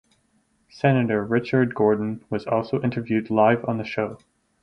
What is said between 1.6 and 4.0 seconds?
Gordon was also interviewed live on the